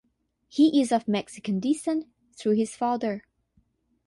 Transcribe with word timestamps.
He 0.47 0.81
is 0.81 0.91
of 0.91 1.07
Mexican 1.07 1.59
descent 1.59 2.07
through 2.35 2.53
his 2.53 2.75
father. 2.75 3.23